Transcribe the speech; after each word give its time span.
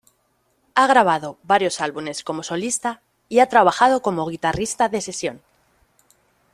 Ha 0.73 0.87
grabado 0.87 1.37
varios 1.43 1.79
álbumes 1.79 2.23
como 2.23 2.41
solista 2.41 3.03
y 3.29 3.37
ha 3.37 3.49
trabajado 3.49 4.01
como 4.01 4.25
guitarrista 4.25 4.89
de 4.89 4.99
sesión. 4.99 5.43